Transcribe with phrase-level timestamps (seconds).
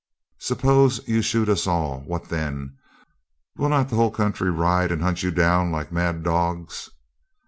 [0.39, 2.75] Subbose you shood us all, what then?
[3.57, 6.89] Will not the whole coundry rice and hund you down like mat docks?'